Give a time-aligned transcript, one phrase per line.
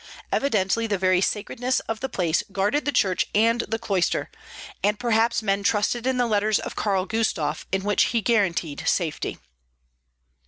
[0.31, 4.31] Evidently the very sacredness of the place guarded the church and the cloister,
[4.83, 9.37] and perhaps men trusted in the letters of Karl Gustav in which he guaranteed safety.